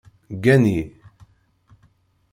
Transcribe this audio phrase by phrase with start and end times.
[0.35, 0.79] Ggani!